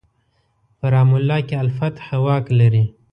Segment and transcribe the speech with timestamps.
[0.79, 2.85] په رام الله کې الفتح واک لري.